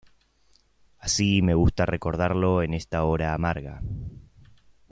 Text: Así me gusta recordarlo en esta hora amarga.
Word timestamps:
Así 0.97 1.43
me 1.43 1.53
gusta 1.53 1.85
recordarlo 1.85 2.63
en 2.63 2.73
esta 2.73 3.03
hora 3.03 3.35
amarga. 3.35 3.83